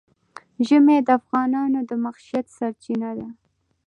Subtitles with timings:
[0.67, 3.27] ژمی د افغانانو د معیشت سرچینه ده.